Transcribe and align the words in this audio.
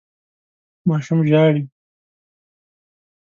ماشوم 0.89 1.19
ژاړي. 1.29 1.63